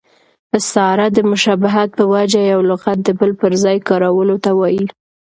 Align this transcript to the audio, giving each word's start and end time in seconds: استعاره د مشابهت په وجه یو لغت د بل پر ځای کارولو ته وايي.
استعاره 0.57 1.07
د 1.13 1.17
مشابهت 1.31 1.89
په 1.97 2.03
وجه 2.13 2.41
یو 2.53 2.59
لغت 2.69 2.97
د 3.03 3.09
بل 3.19 3.31
پر 3.41 3.51
ځای 3.63 3.77
کارولو 3.89 4.35
ته 4.43 4.51
وايي. 4.59 4.85